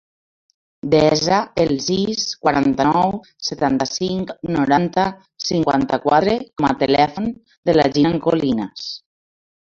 Desa 0.91 1.35
el 1.63 1.73
sis, 1.87 2.23
quaranta-nou, 2.45 3.11
setanta-cinc, 3.49 4.31
noranta, 4.55 5.03
cinquanta-quatre 5.49 6.33
com 6.55 6.67
a 6.71 6.75
telèfon 6.85 7.29
de 7.71 7.77
la 7.81 7.85
Jinan 7.99 8.17
Colinas. 8.29 8.87